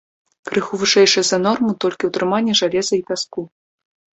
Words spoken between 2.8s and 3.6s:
і пяску.